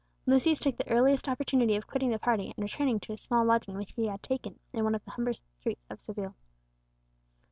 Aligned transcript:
Lucius 0.25 0.57
took 0.57 0.75
the 0.77 0.89
earliest 0.89 1.29
opportunity 1.29 1.75
of 1.75 1.85
quitting 1.85 2.09
the 2.09 2.17
party 2.17 2.45
and 2.47 2.63
returning 2.63 2.99
to 2.99 3.13
a 3.13 3.17
small 3.17 3.45
lodging 3.45 3.77
which 3.77 3.91
he 3.95 4.07
had 4.07 4.23
taken 4.23 4.57
in 4.73 4.83
one 4.83 4.95
of 4.95 5.05
the 5.05 5.11
humbler 5.11 5.33
streets 5.61 5.85
of 5.91 6.01
Seville. 6.01 6.33